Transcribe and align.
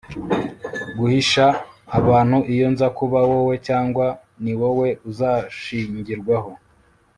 guhisha 0.97 1.45
abantu 1.99 2.37
iyo 2.53 2.65
nza 2.73 2.87
kuba 2.97 3.19
wowe, 3.29 3.55
cyangwa 3.67 4.05
ni 4.43 4.53
wowe 4.59 4.87
uzashingirwaho 5.09 6.51